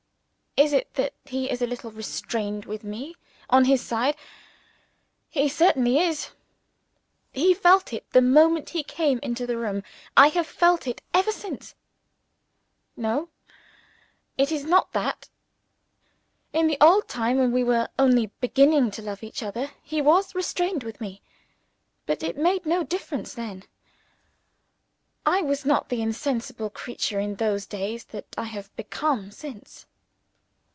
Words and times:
Is 0.57 0.73
it 0.73 0.93
that 0.95 1.13
he 1.23 1.49
is 1.49 1.61
a 1.61 1.65
little 1.65 1.91
restrained 1.91 2.65
with 2.65 2.83
me 2.83 3.15
on 3.49 3.63
his 3.63 3.81
side? 3.81 4.17
He 5.29 5.47
certainly 5.47 5.99
is! 5.99 6.31
I 7.33 7.53
felt 7.53 7.93
it 7.93 8.05
the 8.11 8.21
moment 8.21 8.71
he 8.71 8.83
came 8.83 9.17
into 9.23 9.47
the 9.47 9.55
room 9.55 9.81
I 10.17 10.27
have 10.27 10.45
felt 10.45 10.87
it 10.87 11.01
ever 11.13 11.31
since. 11.31 11.73
No: 12.97 13.29
it 14.37 14.51
is 14.51 14.65
not 14.65 14.91
that. 14.91 15.29
In 16.51 16.67
the 16.67 16.77
old 16.81 17.07
time, 17.07 17.37
when 17.37 17.53
we 17.53 17.63
were 17.63 17.87
only 17.97 18.27
beginning 18.41 18.91
to 18.91 19.01
love 19.01 19.23
each 19.23 19.41
other, 19.41 19.71
he 19.81 20.01
was 20.01 20.35
restrained 20.35 20.83
with 20.83 20.99
me. 20.99 21.21
But 22.05 22.23
it 22.23 22.37
made 22.37 22.65
no 22.65 22.83
difference 22.83 23.33
then. 23.35 23.63
I 25.25 25.41
was 25.41 25.63
not 25.65 25.87
the 25.87 26.01
insensible 26.01 26.69
creature 26.69 27.21
in 27.21 27.35
those 27.35 27.65
days 27.65 28.03
that 28.05 28.27
I 28.37 28.43
have 28.43 28.75
become 28.75 29.31
since. 29.31 29.85